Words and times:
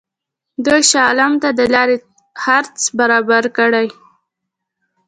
دوی 0.65 0.81
شاه 0.89 1.03
عالم 1.09 1.33
ته 1.43 1.49
د 1.59 1.61
لارې 1.73 1.95
خرڅ 2.41 2.77
برابر 2.99 3.43
کړي. 3.57 3.87